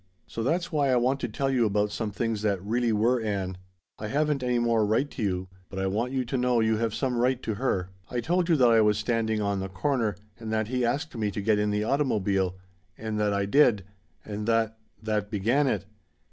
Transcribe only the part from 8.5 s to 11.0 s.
that I was standing on the corner, and that he